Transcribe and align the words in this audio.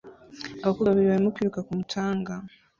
Abakobwa 0.63 0.87
babiri 0.89 1.09
barimo 1.11 1.29
kwiruka 1.35 1.63
ku 1.65 1.71
mucanga 1.77 2.33